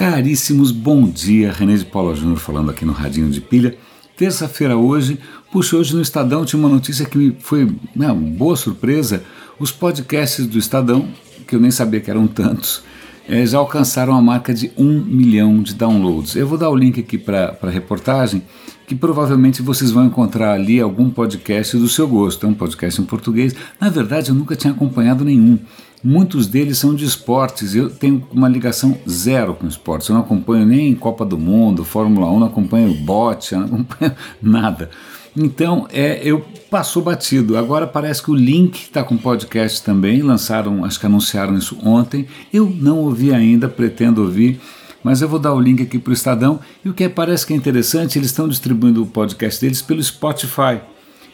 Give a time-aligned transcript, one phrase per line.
[0.00, 1.52] Caríssimos, bom dia.
[1.52, 3.76] René de Paula Júnior falando aqui no Radinho de Pilha.
[4.16, 5.18] Terça-feira hoje,
[5.52, 9.22] puxa, hoje no Estadão tinha uma notícia que foi né, uma boa surpresa.
[9.58, 11.06] Os podcasts do Estadão,
[11.46, 12.82] que eu nem sabia que eram tantos,
[13.28, 16.34] é, já alcançaram a marca de um milhão de downloads.
[16.34, 18.42] Eu vou dar o link aqui para a reportagem,
[18.86, 22.46] que provavelmente vocês vão encontrar ali algum podcast do seu gosto.
[22.46, 23.54] É um podcast em português.
[23.78, 25.58] Na verdade, eu nunca tinha acompanhado nenhum.
[26.02, 27.74] Muitos deles são de esportes.
[27.74, 30.08] Eu tenho uma ligação zero com esportes.
[30.08, 34.90] Eu não acompanho nem Copa do Mundo, Fórmula 1, não acompanho bote, não acompanho nada.
[35.36, 37.56] Então, é, eu passou batido.
[37.56, 40.22] Agora parece que o Link está com podcast também.
[40.22, 42.26] Lançaram, acho que anunciaram isso ontem.
[42.52, 44.60] Eu não ouvi ainda, pretendo ouvir.
[45.02, 46.60] Mas eu vou dar o link aqui para o Estadão.
[46.84, 50.80] E o que parece que é interessante, eles estão distribuindo o podcast deles pelo Spotify.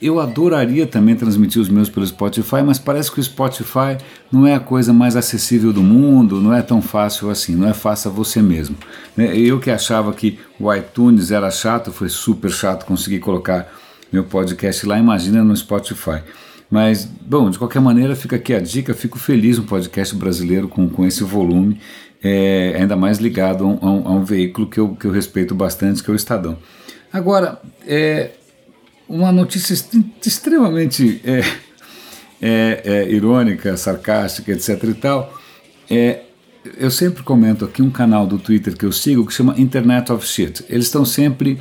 [0.00, 3.98] Eu adoraria também transmitir os meus pelo Spotify, mas parece que o Spotify
[4.30, 7.74] não é a coisa mais acessível do mundo, não é tão fácil assim, não é
[7.74, 8.76] fácil a você mesmo.
[9.16, 9.36] Né?
[9.36, 13.72] Eu que achava que o iTunes era chato, foi super chato conseguir colocar
[14.12, 16.22] meu podcast lá, imagina no Spotify.
[16.70, 20.88] Mas, bom, de qualquer maneira, fica aqui a dica, fico feliz um podcast brasileiro com,
[20.88, 21.80] com esse volume,
[22.22, 26.02] é, ainda mais ligado a um, a um, veículo que eu, que eu respeito bastante,
[26.02, 26.58] que é o Estadão.
[27.12, 28.32] Agora, é,
[29.08, 29.74] uma notícia
[30.24, 31.42] extremamente é,
[32.40, 34.84] é, é, irônica, sarcástica, etc.
[34.84, 35.34] e tal.
[35.90, 36.20] É,
[36.76, 40.26] eu sempre comento aqui um canal do Twitter que eu sigo que chama Internet of
[40.26, 40.64] Shit.
[40.68, 41.58] Eles estão sempre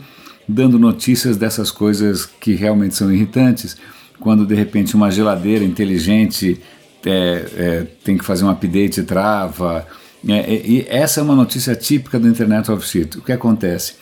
[0.47, 3.77] dando notícias dessas coisas que realmente são irritantes.
[4.19, 6.59] Quando de repente uma geladeira inteligente
[7.05, 9.87] é, é, tem que fazer um update e trava.
[10.23, 13.19] E essa é uma notícia típica do Internet of Shit.
[13.19, 13.93] O que acontece?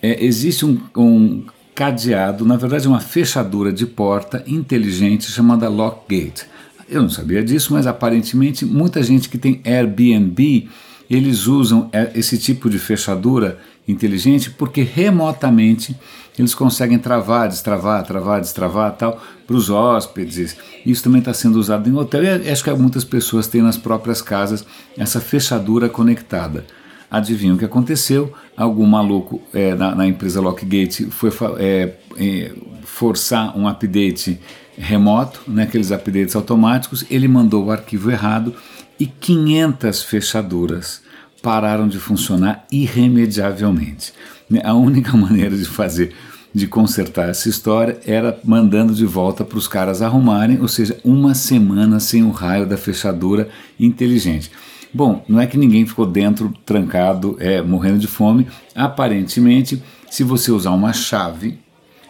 [0.00, 6.46] Existe um, um cadeado, na verdade uma fechadura de porta inteligente chamada Lockgate.
[6.88, 10.68] Eu não sabia disso, mas aparentemente muita gente que tem Airbnb,
[11.08, 15.96] eles usam é, esse tipo de fechadura inteligente porque remotamente
[16.38, 20.56] eles conseguem travar, destravar, travar, destravar tal para os hóspedes.
[20.84, 24.22] Isso também está sendo usado em hotel e acho que muitas pessoas têm nas próprias
[24.22, 24.64] casas
[24.96, 26.64] essa fechadura conectada.
[27.12, 28.32] Adivinha o que aconteceu?
[28.56, 32.52] Algum maluco é, na, na, empresa Lockgate foi é, é,
[32.84, 34.40] forçar um update
[34.78, 38.54] remoto, né, aqueles updates automáticos, ele mandou o arquivo errado
[38.98, 41.02] e 500 fechaduras
[41.42, 44.14] pararam de funcionar irremediavelmente.
[44.48, 46.14] Né, a única maneira de fazer,
[46.54, 51.34] de consertar essa história era mandando de volta para os caras arrumarem, ou seja, uma
[51.34, 54.50] semana sem o raio da fechadura inteligente.
[54.94, 58.46] Bom, não é que ninguém ficou dentro, trancado, é, morrendo de fome.
[58.74, 61.58] Aparentemente, se você usar uma chave,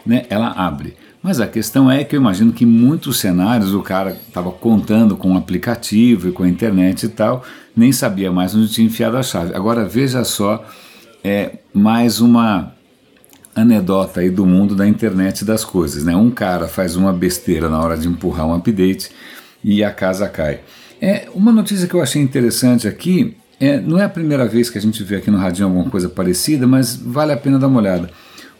[0.04, 0.96] né, ela abre.
[1.22, 5.16] Mas a questão é que eu imagino que em muitos cenários o cara estava contando
[5.16, 7.44] com o aplicativo e com a internet e tal,
[7.76, 9.54] nem sabia mais onde tinha enfiado a chave.
[9.54, 10.64] Agora veja só,
[11.22, 12.74] é mais uma
[13.54, 16.16] anedota aí do mundo da internet das coisas, né?
[16.16, 19.10] Um cara faz uma besteira na hora de empurrar um update
[19.62, 20.60] e a casa cai.
[21.04, 24.78] É, uma notícia que eu achei interessante aqui, é, não é a primeira vez que
[24.78, 27.80] a gente vê aqui no Radinho alguma coisa parecida, mas vale a pena dar uma
[27.80, 28.08] olhada.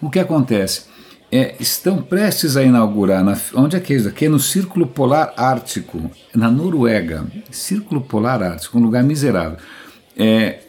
[0.00, 0.86] O que acontece?
[1.30, 4.24] É, estão prestes a inaugurar, na, onde é que é isso aqui?
[4.24, 7.24] É no Círculo Polar Ártico, na Noruega.
[7.48, 9.58] Círculo Polar Ártico, um lugar miserável.
[10.18, 10.62] É,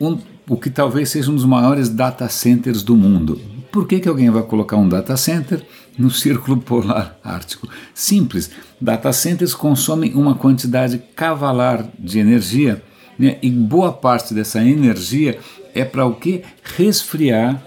[0.00, 3.38] um, o que talvez seja um dos maiores data centers do mundo.
[3.70, 5.62] Por que, que alguém vai colocar um data center
[6.00, 7.68] no Círculo Polar Ártico?
[7.94, 8.50] Simples,
[8.80, 12.82] data centers consomem uma quantidade cavalar de energia
[13.18, 15.38] né, e boa parte dessa energia
[15.74, 16.42] é para o que?
[16.76, 17.62] Resfriar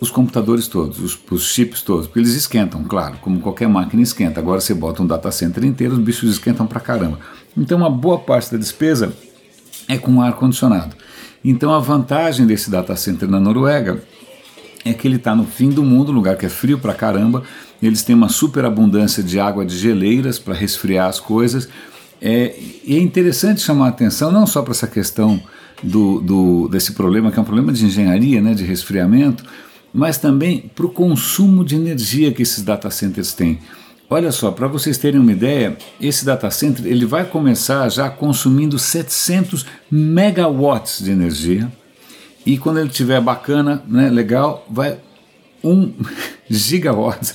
[0.00, 4.38] os computadores todos, os, os, chips todos, porque eles esquentam, claro, como qualquer máquina esquenta.
[4.38, 7.18] Agora você bota um data center inteiro, os bichos esquentam pra caramba.
[7.56, 9.12] Então, uma boa parte da despesa
[9.88, 10.94] é com ar condicionado.
[11.44, 14.02] Então, a vantagem desse data center na Noruega
[14.84, 17.42] é que ele está no fim do mundo, lugar que é frio pra caramba.
[17.82, 21.68] Eles têm uma super abundância de água de geleiras para resfriar as coisas.
[22.20, 25.40] É, e é interessante chamar a atenção não só para essa questão
[25.82, 29.44] do, do, desse problema, que é um problema de engenharia, né, de resfriamento,
[29.92, 33.58] mas também para o consumo de energia que esses data centers têm.
[34.10, 38.78] Olha só, para vocês terem uma ideia, esse data center ele vai começar já consumindo
[38.78, 41.70] 700 megawatts de energia
[42.48, 44.96] e quando ele estiver bacana, né, legal, vai
[45.62, 45.92] 1
[46.48, 47.34] gigawatt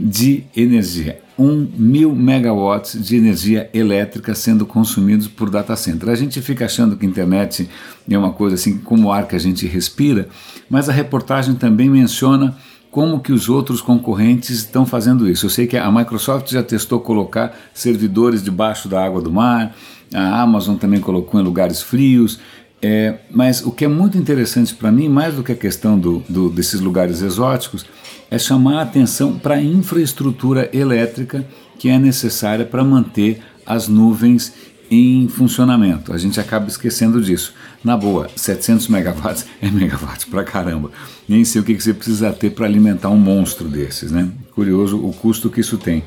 [0.00, 1.20] de energia.
[1.38, 6.08] 1 mil megawatts de energia elétrica sendo consumidos por data center.
[6.08, 7.70] A gente fica achando que a internet
[8.10, 10.28] é uma coisa assim como o ar que a gente respira,
[10.68, 12.56] mas a reportagem também menciona
[12.90, 15.46] como que os outros concorrentes estão fazendo isso.
[15.46, 19.72] Eu sei que a Microsoft já testou colocar servidores debaixo da água do mar,
[20.12, 22.40] a Amazon também colocou em lugares frios,
[22.80, 26.22] É, mas o que é muito interessante para mim, mais do que a questão do,
[26.28, 27.84] do, desses lugares exóticos,
[28.30, 31.44] é chamar a atenção para a infraestrutura elétrica
[31.78, 34.52] que é necessária para manter as nuvens
[34.90, 36.12] em funcionamento.
[36.12, 37.54] A gente acaba esquecendo disso.
[37.84, 40.90] Na boa, 700 megawatts é megawatts para caramba.
[41.28, 44.28] Nem sei o que você precisa ter para alimentar um monstro desses, né?
[44.54, 46.04] Curioso o custo que isso tem.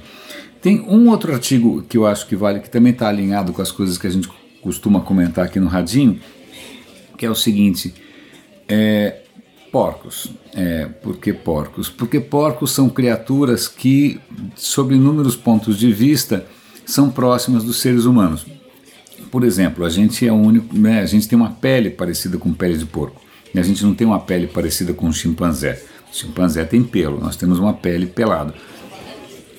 [0.61, 3.71] Tem um outro artigo que eu acho que vale, que também está alinhado com as
[3.71, 4.29] coisas que a gente
[4.61, 6.19] costuma comentar aqui no Radinho,
[7.21, 7.93] que é o seguinte:
[8.67, 9.19] é,
[9.71, 10.31] porcos.
[10.55, 11.87] É, por que porcos?
[11.87, 14.19] Porque porcos são criaturas que,
[14.55, 16.47] sob inúmeros pontos de vista,
[16.83, 18.43] são próximas dos seres humanos.
[19.29, 22.51] Por exemplo, a gente é o único, né, a gente tem uma pele parecida com
[22.51, 23.21] pele de porco.
[23.53, 25.79] E a gente não tem uma pele parecida com um chimpanzé.
[26.11, 28.55] O chimpanzé tem pelo, nós temos uma pele pelada.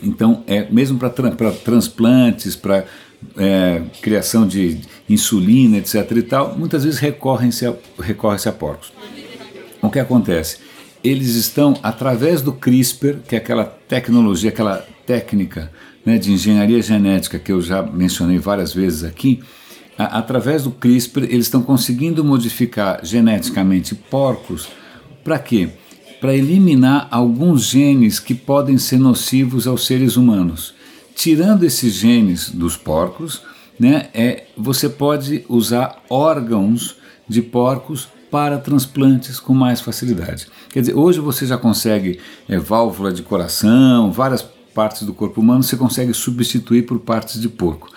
[0.03, 2.87] Então, é mesmo para tra transplantes, para
[3.37, 4.79] é, criação de
[5.09, 6.11] insulina, etc.
[6.17, 8.93] e tal, muitas vezes recorrem-se a, recorre a porcos.
[9.81, 10.59] O que acontece?
[11.03, 15.71] Eles estão, através do CRISPR, que é aquela tecnologia, aquela técnica
[16.05, 19.43] né, de engenharia genética que eu já mencionei várias vezes aqui,
[19.99, 24.69] a, através do CRISPR, eles estão conseguindo modificar geneticamente porcos
[25.25, 25.69] para quê?
[26.21, 30.75] Para eliminar alguns genes que podem ser nocivos aos seres humanos.
[31.15, 33.43] Tirando esses genes dos porcos,
[33.79, 36.97] né, é, você pode usar órgãos
[37.29, 40.47] de porcos para transplantes com mais facilidade.
[40.71, 42.19] Quer dizer, hoje você já consegue
[42.49, 44.43] é, válvula de coração, várias
[44.75, 47.89] partes do corpo humano você consegue substituir por partes de porco.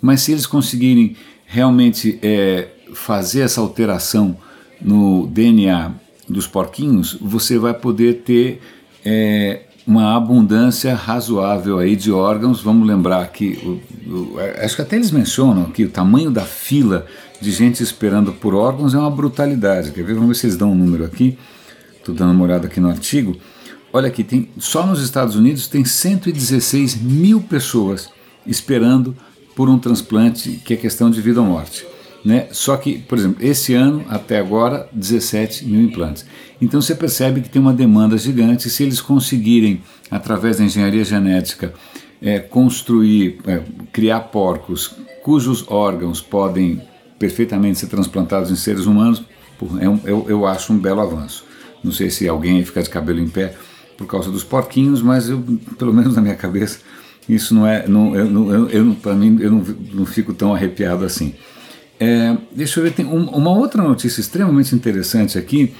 [0.00, 4.36] Mas se eles conseguirem realmente é, fazer essa alteração
[4.80, 5.92] no DNA
[6.28, 8.60] dos porquinhos, você vai poder ter
[9.04, 12.60] é, uma abundância razoável aí de órgãos.
[12.60, 17.06] Vamos lembrar que, o, o, acho que até eles mencionam que o tamanho da fila
[17.40, 19.90] de gente esperando por órgãos é uma brutalidade.
[19.90, 20.14] Quer ver?
[20.14, 21.36] Vamos ver se eles dão um número aqui.
[21.98, 23.36] Estou dando uma olhada aqui no artigo.
[23.92, 28.08] Olha aqui, tem, só nos Estados Unidos tem 116 mil pessoas
[28.46, 29.14] esperando
[29.54, 31.84] por um transplante que é questão de vida ou morte.
[32.24, 32.46] Né?
[32.52, 36.24] Só que, por exemplo, esse ano, até agora, 17 mil implantes.
[36.60, 38.70] Então você percebe que tem uma demanda gigante.
[38.70, 41.74] Se eles conseguirem, através da engenharia genética,
[42.20, 46.80] é, construir, é, criar porcos cujos órgãos podem
[47.18, 49.22] perfeitamente ser transplantados em seres humanos,
[49.80, 51.44] é um, eu, eu acho um belo avanço.
[51.82, 53.54] Não sei se alguém fica de cabelo em pé
[53.96, 55.42] por causa dos porquinhos, mas eu,
[55.78, 56.80] pelo menos na minha cabeça,
[57.28, 59.64] isso não é, não, eu, eu, eu para mim, eu não,
[59.94, 61.34] não fico tão arrepiado assim.
[62.04, 65.72] É, deixa eu ver, tem um, uma outra notícia extremamente interessante aqui,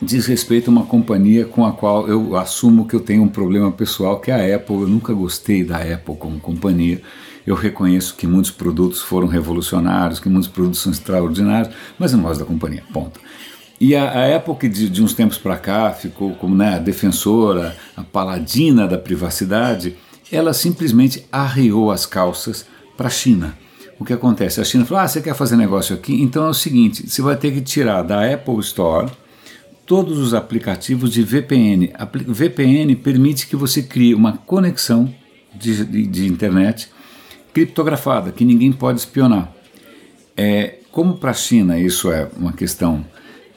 [0.00, 3.72] diz respeito a uma companhia com a qual eu assumo que eu tenho um problema
[3.72, 4.82] pessoal, que é a Apple.
[4.82, 7.02] Eu nunca gostei da Apple como companhia.
[7.44, 12.26] Eu reconheço que muitos produtos foram revolucionários, que muitos produtos são extraordinários, mas eu não
[12.26, 13.18] gosto da companhia, ponto.
[13.80, 16.78] E a, a Apple, que de, de uns tempos para cá ficou como né, a
[16.78, 19.96] defensora, a paladina da privacidade,
[20.30, 22.64] ela simplesmente arriou as calças
[22.96, 23.56] para a China
[24.00, 24.62] o que acontece?
[24.62, 26.22] A China falou: ah, você quer fazer negócio aqui?
[26.22, 29.10] Então é o seguinte: você vai ter que tirar da Apple Store
[29.84, 31.90] todos os aplicativos de VPN.
[31.92, 35.14] A VPN permite que você crie uma conexão
[35.54, 36.88] de, de, de internet
[37.52, 39.52] criptografada, que ninguém pode espionar.
[40.34, 43.04] É, como para a China isso é uma questão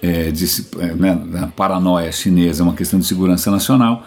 [0.02, 0.46] é, de
[0.80, 4.06] é, né, paranoia chinesa, é uma questão de segurança nacional,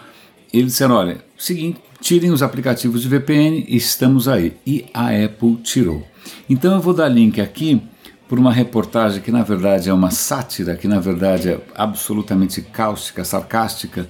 [0.53, 4.55] eles disseram: olha, seguinte, tirem os aplicativos de VPN, estamos aí.
[4.67, 6.05] E a Apple tirou.
[6.49, 7.81] Então eu vou dar link aqui
[8.27, 13.23] por uma reportagem que na verdade é uma sátira, que na verdade é absolutamente cáustica,
[13.23, 14.07] sarcástica,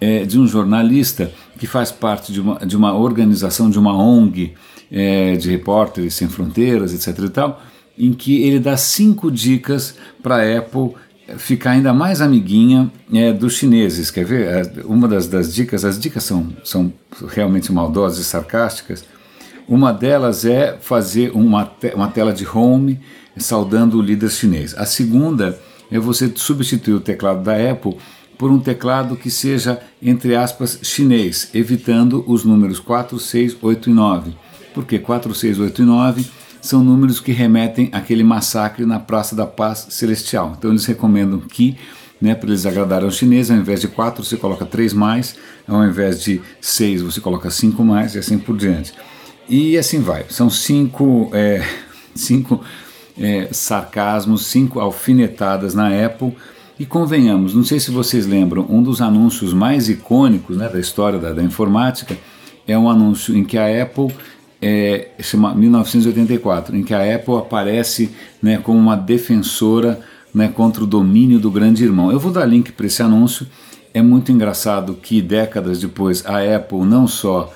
[0.00, 4.54] é, de um jornalista que faz parte de uma, de uma organização, de uma ONG
[4.90, 7.24] é, de repórteres sem fronteiras, etc.
[7.24, 7.62] e tal,
[7.96, 10.94] em que ele dá cinco dicas para a Apple
[11.38, 14.10] ficar ainda mais amiguinha é, dos chineses.
[14.10, 14.46] Quer ver?
[14.46, 16.92] É, uma das, das dicas, as dicas são, são
[17.28, 19.04] realmente maldosas e sarcásticas.
[19.72, 23.00] Uma delas é fazer uma, te uma tela de home
[23.38, 24.74] saudando o líder chinês.
[24.76, 25.58] A segunda
[25.90, 27.96] é você substituir o teclado da Apple
[28.36, 33.94] por um teclado que seja, entre aspas, chinês, evitando os números 4, 6, 8 e
[33.94, 34.32] 9.
[34.74, 36.26] Por que 4, 6, 8 e 9
[36.60, 40.54] são números que remetem àquele massacre na Praça da Paz Celestial.
[40.58, 41.78] Então eles recomendam que,
[42.20, 45.34] né, para eles agradarem aos chineses, ao invés de 4 você coloca 3 mais,
[45.66, 48.92] ao invés de 6 você coloca 5 mais e assim por diante.
[49.52, 50.24] E assim vai.
[50.30, 51.62] São cinco, é,
[52.16, 52.64] cinco
[53.20, 56.34] é, sarcasmos, cinco alfinetadas na Apple.
[56.80, 61.18] E convenhamos, não sei se vocês lembram, um dos anúncios mais icônicos né, da história
[61.18, 62.16] da, da informática
[62.66, 64.08] é um anúncio em que a Apple
[64.60, 68.10] é, chama 1984, em que a Apple aparece
[68.42, 70.00] né, como uma defensora
[70.34, 72.10] né, contra o domínio do grande irmão.
[72.10, 73.46] Eu vou dar link para esse anúncio.
[73.92, 77.52] É muito engraçado que décadas depois a Apple não só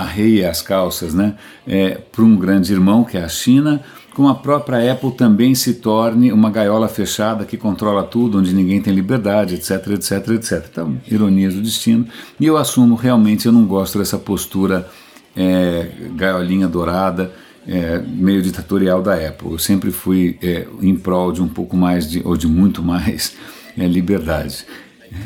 [0.00, 1.34] arreia as calças né,
[1.66, 3.82] é, para um grande irmão, que é a China,
[4.14, 8.80] como a própria Apple também se torne uma gaiola fechada que controla tudo, onde ninguém
[8.80, 10.66] tem liberdade, etc, etc, etc.
[10.70, 12.06] Então, ironias do destino.
[12.40, 14.88] E eu assumo, realmente, eu não gosto dessa postura
[15.36, 17.32] é, gaiolinha dourada,
[17.66, 19.52] é, meio ditatorial da Apple.
[19.52, 23.36] Eu sempre fui é, em prol de um pouco mais, de, ou de muito mais,
[23.78, 24.66] é, liberdade.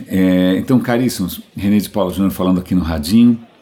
[0.06, 3.40] É, então, caríssimos, René de Paulo Júnior falando aqui no Radinho.